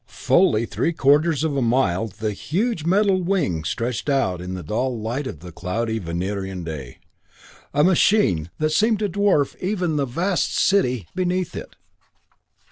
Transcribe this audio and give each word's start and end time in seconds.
Fully 0.07 0.65
three 0.65 0.93
quarters 0.93 1.43
of 1.43 1.55
a 1.55 1.61
mile 1.61 2.07
the 2.07 2.31
huge 2.31 2.85
metal 2.85 3.21
wings 3.21 3.69
stretched 3.69 4.09
out 4.09 4.41
in 4.41 4.55
the 4.55 4.63
dull 4.63 4.99
light 4.99 5.27
of 5.27 5.41
the 5.41 5.51
cloudy 5.51 5.99
Venerian 5.99 6.63
day; 6.63 6.97
a 7.71 7.83
machine 7.83 8.49
that 8.57 8.71
seemed 8.71 8.97
to 8.97 9.09
dwarf 9.09 9.55
even 9.57 9.97
the 9.97 10.07
vast 10.07 10.55
city 10.57 11.07
beneath 11.13 11.55
it. 11.55 11.75